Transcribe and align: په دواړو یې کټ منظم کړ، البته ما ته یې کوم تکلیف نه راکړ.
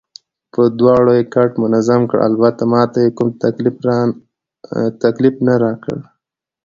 په 0.53 0.61
دواړو 0.79 1.11
یې 1.17 1.23
کټ 1.35 1.51
منظم 1.63 2.01
کړ، 2.09 2.17
البته 2.29 2.61
ما 2.73 2.81
ته 2.91 2.97
یې 3.03 3.09
کوم 3.17 3.29
تکلیف 5.03 5.35
نه 5.47 5.55
راکړ. 5.63 5.97